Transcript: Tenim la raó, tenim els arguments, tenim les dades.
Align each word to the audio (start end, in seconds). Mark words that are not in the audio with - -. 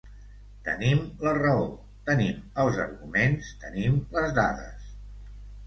Tenim 0.67 1.03
la 1.25 1.33
raó, 1.39 1.67
tenim 2.09 2.41
els 2.65 2.81
arguments, 2.87 3.53
tenim 3.67 4.03
les 4.19 4.37
dades. 4.43 4.93